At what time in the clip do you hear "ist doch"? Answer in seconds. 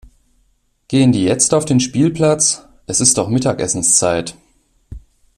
3.01-3.29